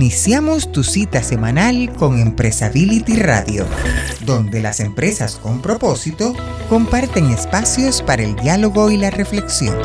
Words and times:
Iniciamos 0.00 0.70
tu 0.70 0.84
cita 0.84 1.24
semanal 1.24 1.92
con 1.98 2.20
Empresability 2.20 3.16
Radio, 3.16 3.64
donde 4.24 4.62
las 4.62 4.78
empresas 4.78 5.34
con 5.34 5.60
propósito 5.60 6.34
comparten 6.68 7.24
espacios 7.30 8.00
para 8.00 8.22
el 8.22 8.36
diálogo 8.36 8.92
y 8.92 8.96
la 8.96 9.10
reflexión. 9.10 9.76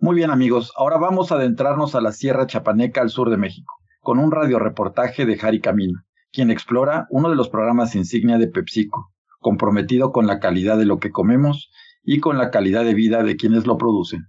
Muy 0.00 0.16
bien 0.16 0.28
amigos, 0.28 0.70
ahora 0.76 0.98
vamos 0.98 1.32
a 1.32 1.36
adentrarnos 1.36 1.94
a 1.94 2.02
la 2.02 2.12
Sierra 2.12 2.46
Chapaneca 2.46 3.00
al 3.00 3.08
sur 3.08 3.30
de 3.30 3.38
México, 3.38 3.72
con 4.02 4.18
un 4.18 4.32
radioreportaje 4.32 5.24
de 5.24 5.38
Jari 5.38 5.62
Camino, 5.62 6.02
quien 6.30 6.50
explora 6.50 7.06
uno 7.08 7.30
de 7.30 7.36
los 7.36 7.48
programas 7.48 7.94
insignia 7.94 8.36
de 8.36 8.48
PepsiCo, 8.48 9.14
comprometido 9.40 10.12
con 10.12 10.26
la 10.26 10.40
calidad 10.40 10.78
de 10.78 10.86
lo 10.86 10.98
que 10.98 11.10
comemos 11.10 11.70
y 12.02 12.20
con 12.20 12.38
la 12.38 12.50
calidad 12.50 12.84
de 12.84 12.94
vida 12.94 13.22
de 13.22 13.36
quienes 13.36 13.66
lo 13.66 13.76
producen. 13.76 14.26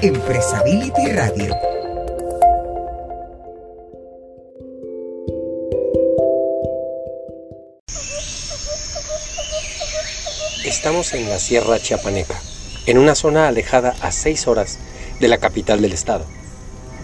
Empresability 0.00 1.12
Radio. 1.12 1.54
Estamos 10.64 11.12
en 11.14 11.28
la 11.28 11.38
Sierra 11.38 11.78
Chiapaneca, 11.78 12.40
en 12.86 12.98
una 12.98 13.14
zona 13.14 13.48
alejada 13.48 13.94
a 14.00 14.12
seis 14.12 14.46
horas 14.46 14.78
de 15.18 15.26
la 15.26 15.38
capital 15.38 15.80
del 15.80 15.92
estado. 15.92 16.24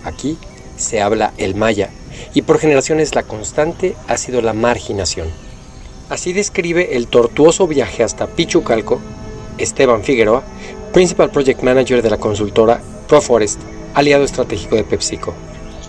Aquí 0.05 0.39
se 0.77 1.01
habla 1.01 1.33
el 1.39 1.55
maya 1.55 1.91
y 2.33 2.43
por 2.43 2.59
generaciones 2.59 3.15
la 3.15 3.23
constante 3.23 3.97
ha 4.09 4.17
sido 4.17 4.43
la 4.43 4.53
marginación. 4.53 5.29
Así 6.09 6.33
describe 6.33 6.97
el 6.97 7.09
tortuoso 7.09 7.67
viaje 7.67 8.03
hasta 8.03 8.27
Pichucalco 8.27 9.01
Esteban 9.59 10.03
Figueroa, 10.03 10.43
Principal 10.93 11.31
Project 11.31 11.63
Manager 11.63 12.03
de 12.03 12.11
la 12.11 12.19
consultora 12.19 12.81
ProForest, 13.09 13.61
aliado 13.95 14.25
estratégico 14.25 14.77
de 14.77 14.85
PepsiCo. 14.85 15.35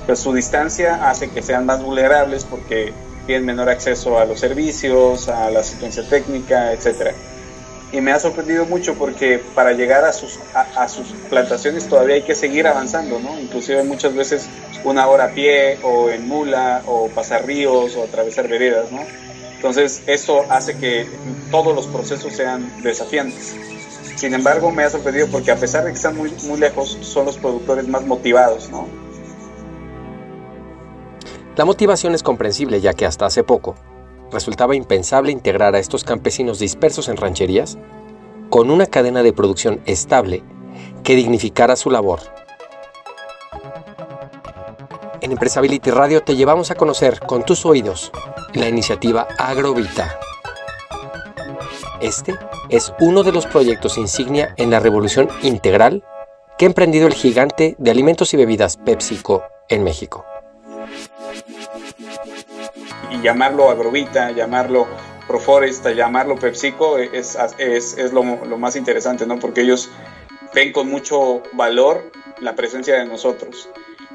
Pues 0.06 0.20
su 0.20 0.34
distancia 0.34 1.10
hace 1.10 1.30
que 1.30 1.42
sean 1.42 1.66
más 1.66 1.82
vulnerables 1.82 2.46
porque 2.46 2.94
tienen 3.26 3.46
menor 3.46 3.70
acceso 3.70 4.20
a 4.20 4.26
los 4.26 4.40
servicios, 4.40 5.30
a 5.30 5.50
la 5.50 5.62
asistencia 5.62 6.08
técnica, 6.08 6.74
etc. 6.74 7.16
Y 7.96 8.02
me 8.02 8.12
ha 8.12 8.20
sorprendido 8.20 8.66
mucho 8.66 8.96
porque 8.96 9.42
para 9.56 9.72
llegar 9.72 10.04
a 10.04 10.12
sus, 10.12 10.38
a, 10.54 10.90
sus 10.90 11.08
plantaciones 11.30 11.88
todavía 11.88 12.16
hay 12.16 12.24
que 12.24 12.36
seguir 12.36 12.68
avanzando, 12.68 13.20
¿no? 13.20 13.40
Inclusive 13.40 13.86
muchas 13.86 14.14
veces 14.14 14.50
una 14.84 15.08
hora 15.08 15.26
a 15.26 15.30
pie 15.30 15.80
o 15.82 16.10
en 16.10 16.28
mula 16.28 16.82
o 16.88 17.08
pasar 17.08 17.46
ríos 17.46 17.96
o 17.96 18.04
atravesar 18.04 18.50
veredas, 18.50 18.92
¿no? 18.92 19.00
Entonces 19.56 20.04
eso 20.08 20.44
hace 20.50 20.78
que 20.78 21.08
todos 21.52 21.74
los 21.74 21.88
procesos 21.88 22.34
sean 22.34 22.70
desafiantes. 22.84 23.56
Sin 24.18 24.34
embargo, 24.34 24.72
me 24.72 24.84
ha 24.84 24.90
sorprendido 24.90 25.28
porque 25.32 25.52
a 25.52 25.56
pesar 25.56 25.86
de 25.86 25.92
que 25.92 25.96
están 25.96 26.18
muy, 26.18 26.34
muy 26.48 26.60
lejos, 26.60 26.98
son 27.00 27.26
los 27.26 27.38
productores 27.38 27.88
más 27.88 28.06
motivados, 28.06 28.70
¿no? 28.72 28.90
La 31.56 31.64
motivación 31.64 32.14
es 32.14 32.24
comprensible 32.24 32.82
ya 32.82 32.94
que 32.94 33.06
hasta 33.06 33.26
hace 33.26 33.46
poco 33.46 33.78
resultaba 34.36 34.76
impensable 34.76 35.32
integrar 35.32 35.74
a 35.74 35.80
estos 35.80 36.04
campesinos 36.04 36.60
dispersos 36.60 37.10
en 37.10 37.18
rancherías 37.18 37.80
con 38.52 38.70
una 38.70 38.86
cadena 38.86 39.24
de 39.24 39.34
producción 39.34 39.82
estable 39.86 40.44
que 41.04 41.16
dignificara 41.16 41.76
su 41.76 41.90
labor 41.90 42.20
en 45.26 45.32
Empresability 45.32 45.90
Radio 45.90 46.22
te 46.22 46.36
llevamos 46.36 46.70
a 46.70 46.76
conocer 46.76 47.20
con 47.20 47.44
tus 47.44 47.66
oídos 47.66 48.12
la 48.54 48.70
iniciativa 48.70 49.28
Agrovita. 49.40 50.20
Este 52.00 52.36
es 52.70 52.94
uno 53.00 53.24
de 53.24 53.32
los 53.32 53.48
proyectos 53.48 53.98
insignia 53.98 54.54
en 54.58 54.70
la 54.70 54.80
revolución 54.80 55.28
integral 55.42 56.04
que 56.60 56.66
ha 56.66 56.68
emprendido 56.68 57.08
el 57.08 57.16
gigante 57.16 57.76
de 57.80 57.90
alimentos 57.92 58.36
y 58.36 58.38
bebidas 58.38 58.78
PepsiCo 58.78 59.42
en 59.68 59.84
México. 59.84 60.26
Llamarlo 63.26 63.72
Agrovita, 63.72 64.30
llamarlo 64.30 64.86
Proforesta, 65.28 65.92
llamarlo 65.92 66.36
PepsiCo 66.36 67.00
es, 67.00 67.36
es, 67.58 68.14
lo, 68.14 68.24
lo 68.46 68.58
más 68.60 68.76
interesante, 68.76 69.26
¿no? 69.26 69.40
Porque 69.40 69.62
ellos 69.62 69.90
ven 70.54 70.72
con 70.72 70.88
mucho 70.88 71.42
valor 71.54 72.12
la 72.40 72.54
presencia 72.54 73.00
de 73.00 73.06
nosotros. 73.06 73.68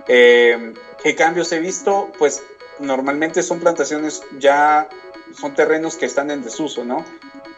Eh, 0.07 0.75
¿Qué 1.03 1.17
cambios 1.17 1.51
he 1.51 1.59
visto? 1.59 2.13
Pues 2.21 2.41
normalmente 2.79 3.43
son 3.43 3.59
plantaciones 3.59 4.23
ya, 4.39 4.89
son 5.33 5.57
terrenos 5.57 5.97
que 5.97 6.07
están 6.07 6.31
en 6.31 6.45
desuso, 6.45 6.85
¿no? 6.85 7.05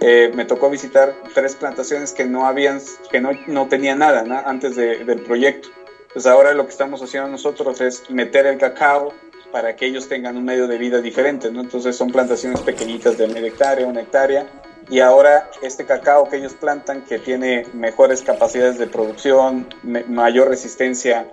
Eh, 0.00 0.32
me 0.34 0.46
tocó 0.46 0.70
visitar 0.70 1.14
tres 1.34 1.54
plantaciones 1.54 2.12
que 2.12 2.24
no 2.24 2.46
habían, 2.46 2.80
que 3.10 3.20
no, 3.20 3.32
no 3.46 3.69
tenían 3.69 3.98
nada 3.98 4.22
¿no? 4.22 4.38
antes 4.38 4.74
del 4.74 5.20
proyecto. 5.20 5.69
Pues 6.14 6.24
ahora 6.24 6.54
lo 6.54 6.64
que 6.64 6.70
estamos 6.70 7.02
haciendo 7.02 7.28
nosotros 7.28 7.78
es 7.82 8.08
meter 8.08 8.46
el 8.46 8.56
cacao 8.56 9.12
para 9.52 9.76
que 9.76 9.86
ellos 9.86 10.08
tengan 10.08 10.36
un 10.36 10.44
medio 10.44 10.66
de 10.66 10.78
vida 10.78 11.00
diferente, 11.00 11.52
¿no? 11.52 11.60
Entonces 11.60 11.94
son 11.94 12.10
plantaciones 12.10 12.60
pequeñitas 12.62 13.18
de 13.18 13.28
media 13.28 13.48
hectárea, 13.48 13.86
una 13.86 14.00
hectárea, 14.00 14.46
y 14.90 15.00
ahora 15.00 15.50
este 15.62 15.84
cacao 15.84 16.28
que 16.28 16.38
ellos 16.38 16.54
plantan, 16.54 17.02
que 17.02 17.18
tiene 17.18 17.66
mejores 17.72 18.22
capacidades 18.22 18.78
de 18.78 18.86
producción, 18.86 19.68
mayor 20.08 20.48
resistencia 20.48 21.28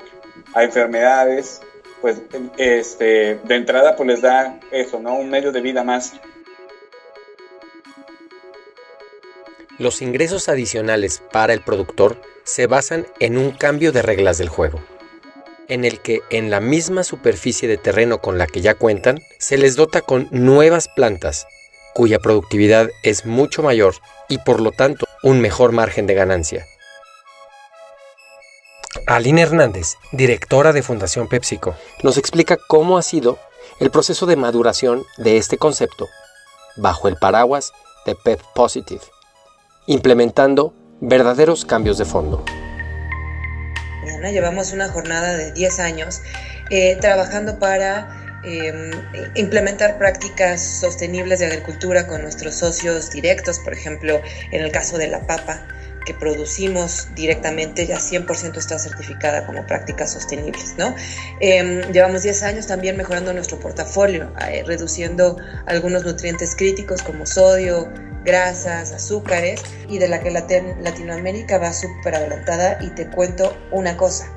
a 0.54 0.64
enfermedades, 0.64 1.62
pues 2.02 2.22
este, 2.58 3.40
de 3.44 3.56
entrada 3.56 3.96
pues 3.96 4.08
les 4.08 4.22
da 4.22 4.60
eso, 4.72 5.00
¿no? 5.00 5.16
Un 5.16 5.30
medio 5.30 5.52
de 5.52 5.62
vida 5.62 5.84
más. 5.84 6.14
Los 9.78 10.02
ingresos 10.02 10.50
adicionales 10.50 11.24
para 11.32 11.54
el 11.54 11.62
productor 11.62 12.22
se 12.44 12.68
basan 12.68 13.08
en 13.20 13.38
un 13.38 13.52
cambio 13.52 13.92
de 13.92 14.02
reglas 14.02 14.38
del 14.38 14.50
juego, 14.50 14.82
en 15.70 15.86
el 15.86 16.02
que 16.02 16.22
en 16.30 16.50
la 16.50 16.60
misma 16.60 17.04
superficie 17.04 17.68
de 17.68 17.78
terreno 17.78 18.20
con 18.20 18.38
la 18.38 18.48
que 18.48 18.62
ya 18.62 18.76
cuentan, 18.76 19.20
se 19.38 19.58
les 19.58 19.76
dota 19.76 20.02
con 20.02 20.28
nuevas 20.32 20.88
plantas, 20.88 21.48
cuya 21.94 22.20
productividad 22.20 22.90
es 23.04 23.26
mucho 23.26 23.64
mayor 23.64 23.96
y 24.28 24.40
por 24.40 24.60
lo 24.60 24.72
tanto 24.72 25.06
un 25.24 25.40
mejor 25.40 25.72
margen 25.72 26.08
de 26.08 26.16
ganancia. 26.16 26.66
Aline 29.08 29.42
Hernández, 29.42 29.96
directora 30.12 30.74
de 30.74 30.84
Fundación 30.84 31.28
PepsiCo, 31.28 31.76
nos 32.04 32.18
explica 32.18 32.58
cómo 32.68 32.98
ha 32.98 33.02
sido 33.02 33.40
el 33.80 33.92
proceso 33.92 34.26
de 34.26 34.36
maduración 34.36 35.04
de 35.18 35.38
este 35.38 35.58
concepto 35.58 36.08
bajo 36.78 37.08
el 37.08 37.16
paraguas 37.18 37.72
de 38.06 38.16
Pep 38.16 38.42
Positive, 38.54 39.02
implementando 39.88 40.74
verdaderos 41.02 41.66
cambios 41.66 41.98
de 41.98 42.06
fondo. 42.06 42.44
Llevamos 44.32 44.74
una 44.74 44.90
jornada 44.90 45.38
de 45.38 45.52
10 45.52 45.80
años 45.80 46.22
eh, 46.70 46.98
trabajando 47.00 47.60
para 47.60 48.40
em, 48.44 48.92
implementar 49.36 49.98
prácticas 49.98 50.62
sostenibles 50.62 51.40
de 51.40 51.48
agricultura 51.48 52.08
con 52.08 52.22
nuestros 52.22 52.56
socios 52.56 53.12
directos, 53.12 53.60
por 53.60 53.74
ejemplo, 53.74 54.22
en 54.52 54.62
el 54.62 54.72
caso 54.72 54.98
de 54.98 55.08
la 55.08 55.26
papa 55.26 55.66
que 56.06 56.14
producimos 56.14 57.10
directamente 57.14 57.86
ya 57.86 57.98
100% 57.98 58.58
está 58.58 58.80
certificada 58.80 59.46
como 59.46 59.68
prácticas 59.68 60.14
sostenibles. 60.14 60.76
Em, 61.40 61.82
llevamos 61.92 62.24
10 62.24 62.44
años 62.44 62.68
también 62.68 62.98
mejorando 62.98 63.34
nuestro 63.34 63.60
portafolio, 63.60 64.34
eh, 64.50 64.64
reduciendo 64.66 65.38
algunos 65.66 66.04
nutrientes 66.06 66.56
críticos 66.56 67.04
como 67.04 67.26
sodio, 67.26 67.92
grasas, 68.30 68.92
azúcares, 68.92 69.62
y 69.88 69.98
de 69.98 70.08
la 70.08 70.22
que 70.22 70.32
Latinoamérica 70.32 71.58
va 71.58 71.74
súper 71.74 72.16
adelantada. 72.16 72.78
Y 72.82 72.90
te 72.90 73.10
cuento 73.10 73.56
una 73.72 73.98
cosa. 73.98 74.32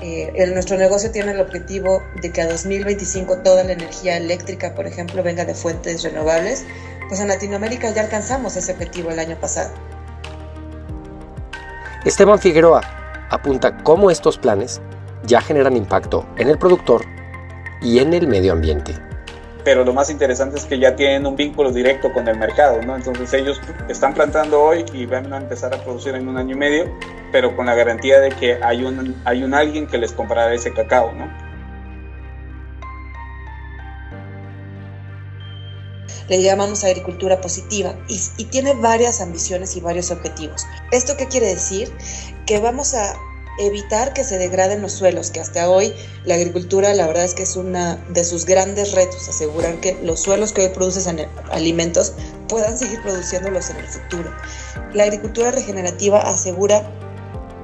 Eh, 0.00 0.46
nuestro 0.52 0.76
negocio 0.76 1.10
tiene 1.10 1.32
el 1.32 1.40
objetivo 1.40 2.02
de 2.22 2.30
que 2.30 2.42
a 2.42 2.46
2025 2.46 3.38
toda 3.38 3.64
la 3.64 3.72
energía 3.72 4.16
eléctrica, 4.16 4.74
por 4.74 4.86
ejemplo, 4.86 5.22
venga 5.22 5.44
de 5.44 5.54
fuentes 5.54 6.02
renovables. 6.02 6.64
Pues 7.08 7.20
en 7.20 7.28
Latinoamérica 7.28 7.90
ya 7.90 8.02
alcanzamos 8.02 8.56
ese 8.56 8.72
objetivo 8.72 9.10
el 9.10 9.18
año 9.18 9.36
pasado. 9.40 9.70
Esteban 12.04 12.38
Figueroa 12.38 12.82
apunta 13.30 13.76
cómo 13.82 14.10
estos 14.10 14.38
planes 14.38 14.80
ya 15.24 15.40
generan 15.40 15.76
impacto 15.76 16.26
en 16.36 16.48
el 16.48 16.58
productor 16.58 17.04
y 17.80 17.98
en 17.98 18.14
el 18.14 18.28
medio 18.28 18.52
ambiente. 18.52 19.07
Pero 19.68 19.84
lo 19.84 19.92
más 19.92 20.08
interesante 20.08 20.56
es 20.56 20.64
que 20.64 20.78
ya 20.78 20.96
tienen 20.96 21.26
un 21.26 21.36
vínculo 21.36 21.70
directo 21.70 22.10
con 22.10 22.26
el 22.26 22.38
mercado, 22.38 22.80
¿no? 22.80 22.96
Entonces 22.96 23.30
ellos 23.34 23.60
están 23.86 24.14
plantando 24.14 24.62
hoy 24.62 24.82
y 24.94 25.04
van 25.04 25.30
a 25.30 25.36
empezar 25.36 25.74
a 25.74 25.84
producir 25.84 26.14
en 26.14 26.26
un 26.26 26.38
año 26.38 26.54
y 26.54 26.58
medio, 26.58 26.98
pero 27.32 27.54
con 27.54 27.66
la 27.66 27.74
garantía 27.74 28.18
de 28.18 28.30
que 28.30 28.54
hay 28.62 28.82
un, 28.82 29.20
hay 29.26 29.44
un 29.44 29.52
alguien 29.52 29.86
que 29.86 29.98
les 29.98 30.12
comprará 30.12 30.54
ese 30.54 30.72
cacao, 30.72 31.12
¿no? 31.12 31.28
le 36.30 36.42
llamamos 36.42 36.84
agricultura 36.84 37.42
positiva 37.42 37.94
y, 38.08 38.44
tiene 38.46 38.72
varias 38.72 39.20
ambiciones 39.20 39.76
y 39.76 39.80
varios 39.80 40.10
objetivos. 40.10 40.66
¿Esto 40.92 41.14
qué 41.18 41.26
quiere 41.26 41.48
decir? 41.48 41.92
Que 42.46 42.58
vamos 42.58 42.94
a 42.94 43.14
evitar 43.58 44.12
que 44.12 44.24
se 44.24 44.38
degraden 44.38 44.82
los 44.82 44.92
suelos, 44.92 45.30
que 45.30 45.40
hasta 45.40 45.68
hoy 45.68 45.92
la 46.24 46.34
agricultura 46.34 46.94
la 46.94 47.06
verdad 47.06 47.24
es 47.24 47.34
que 47.34 47.42
es 47.42 47.56
uno 47.56 47.98
de 48.08 48.24
sus 48.24 48.44
grandes 48.44 48.92
retos, 48.92 49.28
asegurar 49.28 49.80
que 49.80 49.98
los 50.02 50.20
suelos 50.20 50.52
que 50.52 50.62
hoy 50.62 50.68
producen 50.68 51.26
alimentos 51.50 52.12
puedan 52.48 52.78
seguir 52.78 53.02
produciéndolos 53.02 53.70
en 53.70 53.76
el 53.76 53.86
futuro. 53.86 54.32
La 54.94 55.04
agricultura 55.04 55.50
regenerativa 55.50 56.20
asegura 56.20 56.90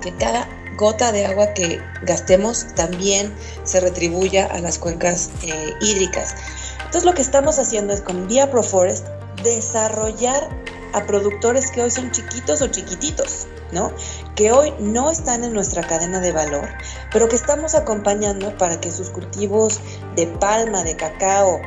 que 0.00 0.14
cada 0.16 0.48
gota 0.76 1.12
de 1.12 1.26
agua 1.26 1.54
que 1.54 1.80
gastemos 2.02 2.66
también 2.74 3.34
se 3.64 3.80
retribuya 3.80 4.46
a 4.46 4.58
las 4.60 4.78
cuencas 4.78 5.30
eh, 5.42 5.72
hídricas. 5.80 6.34
Entonces 6.78 7.04
lo 7.04 7.14
que 7.14 7.22
estamos 7.22 7.58
haciendo 7.58 7.92
es 7.92 8.00
con 8.00 8.26
Via 8.26 8.50
ProForest 8.50 9.06
desarrollar 9.42 10.63
a 10.94 11.04
productores 11.06 11.70
que 11.70 11.82
hoy 11.82 11.90
son 11.90 12.10
chiquitos 12.12 12.62
o 12.62 12.68
chiquititos, 12.68 13.48
¿no? 13.72 13.92
Que 14.36 14.52
hoy 14.52 14.72
no 14.78 15.10
están 15.10 15.44
en 15.44 15.52
nuestra 15.52 15.82
cadena 15.82 16.20
de 16.20 16.32
valor, 16.32 16.68
pero 17.12 17.28
que 17.28 17.36
estamos 17.36 17.74
acompañando 17.74 18.56
para 18.56 18.80
que 18.80 18.90
sus 18.90 19.10
cultivos 19.10 19.80
de 20.14 20.28
palma, 20.28 20.84
de 20.84 20.96
cacao, 20.96 21.60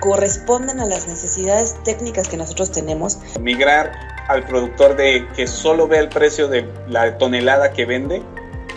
correspondan 0.00 0.80
a 0.80 0.86
las 0.86 1.06
necesidades 1.06 1.76
técnicas 1.84 2.28
que 2.28 2.36
nosotros 2.36 2.72
tenemos. 2.72 3.18
Migrar 3.40 3.92
al 4.28 4.44
productor 4.44 4.96
de 4.96 5.26
que 5.34 5.46
solo 5.46 5.86
ve 5.88 5.98
el 5.98 6.08
precio 6.08 6.48
de 6.48 6.68
la 6.88 7.18
tonelada 7.18 7.72
que 7.72 7.84
vende 7.84 8.22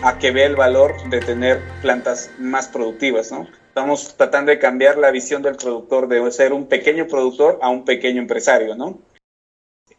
a 0.03 0.17
que 0.17 0.31
vea 0.31 0.47
el 0.47 0.55
valor 0.55 0.93
de 1.09 1.19
tener 1.19 1.61
plantas 1.81 2.29
más 2.37 2.67
productivas, 2.67 3.31
¿no? 3.31 3.47
Estamos 3.67 4.15
tratando 4.15 4.51
de 4.51 4.59
cambiar 4.59 4.97
la 4.97 5.11
visión 5.11 5.41
del 5.41 5.55
productor 5.55 6.07
de 6.07 6.31
ser 6.31 6.53
un 6.53 6.67
pequeño 6.67 7.07
productor 7.07 7.59
a 7.61 7.69
un 7.69 7.83
pequeño 7.83 8.21
empresario, 8.21 8.75
¿no? 8.75 8.99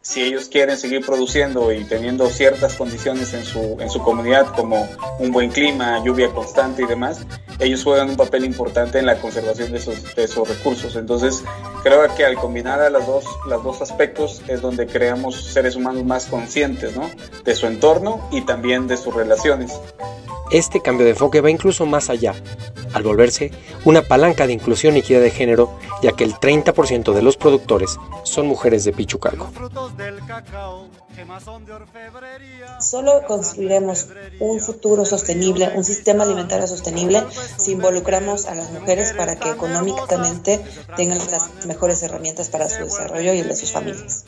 Si 0.01 0.21
ellos 0.23 0.47
quieren 0.47 0.77
seguir 0.77 1.05
produciendo 1.05 1.71
y 1.73 1.83
teniendo 1.83 2.29
ciertas 2.29 2.75
condiciones 2.75 3.33
en 3.33 3.43
su, 3.43 3.77
en 3.79 3.89
su 3.89 4.01
comunidad, 4.01 4.55
como 4.55 4.87
un 5.19 5.31
buen 5.31 5.49
clima, 5.49 6.01
lluvia 6.03 6.29
constante 6.29 6.83
y 6.83 6.85
demás, 6.85 7.25
ellos 7.59 7.83
juegan 7.83 8.11
un 8.11 8.15
papel 8.15 8.45
importante 8.45 8.99
en 8.99 9.05
la 9.05 9.19
conservación 9.19 9.71
de 9.71 9.79
esos, 9.79 10.15
de 10.15 10.23
esos 10.23 10.47
recursos. 10.47 10.95
Entonces, 10.95 11.43
creo 11.87 12.15
que 12.15 12.25
al 12.25 12.35
combinar 12.35 12.81
a 12.81 12.89
los 12.89 13.07
dos, 13.07 13.25
los 13.47 13.63
dos 13.63 13.81
aspectos 13.81 14.41
es 14.49 14.61
donde 14.61 14.87
creamos 14.87 15.41
seres 15.41 15.75
humanos 15.77 16.03
más 16.03 16.25
conscientes 16.25 16.95
¿no? 16.95 17.09
de 17.45 17.55
su 17.55 17.65
entorno 17.65 18.27
y 18.29 18.41
también 18.41 18.87
de 18.87 18.97
sus 18.97 19.13
relaciones. 19.13 19.79
Este 20.51 20.81
cambio 20.81 21.05
de 21.05 21.11
enfoque 21.11 21.39
va 21.39 21.49
incluso 21.49 21.85
más 21.85 22.09
allá, 22.09 22.33
al 22.93 23.03
volverse 23.03 23.51
una 23.85 24.01
palanca 24.01 24.47
de 24.47 24.53
inclusión 24.53 24.95
y 24.95 24.99
equidad 24.99 25.21
de 25.21 25.31
género, 25.31 25.77
ya 26.01 26.11
que 26.11 26.25
el 26.25 26.33
30% 26.33 27.13
de 27.13 27.21
los 27.21 27.37
productores 27.37 27.97
son 28.23 28.47
mujeres 28.47 28.83
de 28.83 28.91
Pichucalco. 28.91 29.49
Solo 32.79 33.25
construiremos 33.27 34.07
un 34.39 34.59
futuro 34.59 35.05
sostenible, 35.05 35.71
un 35.75 35.83
sistema 35.83 36.23
alimentario 36.23 36.67
sostenible, 36.67 37.23
si 37.57 37.71
involucramos 37.71 38.45
a 38.45 38.55
las 38.55 38.71
mujeres 38.71 39.13
para 39.13 39.35
que 39.35 39.49
económicamente 39.49 40.63
tengan 40.95 41.19
las 41.31 41.65
mejores 41.65 42.03
herramientas 42.03 42.49
para 42.49 42.69
su 42.69 42.83
desarrollo 42.83 43.33
y 43.33 43.39
el 43.39 43.47
de 43.47 43.55
sus 43.55 43.71
familias. 43.71 44.25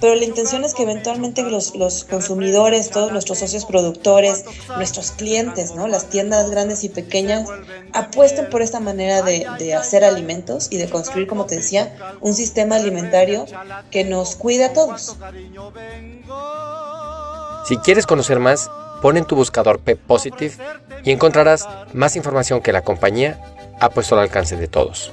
Pero 0.00 0.14
la 0.14 0.24
intención 0.24 0.64
es 0.64 0.74
que 0.74 0.82
eventualmente 0.84 1.42
los, 1.42 1.74
los, 1.76 2.04
consumidores, 2.04 2.90
todos 2.90 3.12
nuestros 3.12 3.38
socios 3.38 3.66
productores, 3.66 4.44
nuestros 4.76 5.10
clientes, 5.10 5.74
¿no? 5.74 5.86
las 5.88 6.08
tiendas 6.08 6.50
grandes 6.50 6.84
y 6.84 6.88
pequeñas, 6.88 7.48
apuesten 7.92 8.48
por 8.48 8.62
esta 8.62 8.80
manera 8.80 9.22
de, 9.22 9.46
de 9.58 9.74
hacer 9.74 10.04
alimentos 10.04 10.68
y 10.70 10.78
de 10.78 10.88
construir, 10.88 11.26
como 11.26 11.46
te 11.46 11.56
decía, 11.56 11.94
un 12.20 12.32
sistema 12.32 12.76
alimentario 12.76 13.44
que 13.90 14.04
nos 14.04 14.36
cuide 14.36 14.64
a 14.64 14.72
todos. 14.72 15.16
Si 17.68 17.76
quieres 17.78 18.06
conocer 18.06 18.38
más, 18.38 18.70
pon 19.02 19.16
en 19.16 19.26
tu 19.26 19.36
buscador 19.36 19.80
Pep 19.80 20.00
Positive 20.00 20.54
y 21.04 21.12
encontrarás 21.12 21.68
más 21.92 22.16
información 22.16 22.62
que 22.62 22.72
la 22.72 22.82
compañía 22.82 23.38
ha 23.80 23.90
puesto 23.90 24.14
al 24.14 24.22
alcance 24.22 24.56
de 24.56 24.68
todos. 24.68 25.12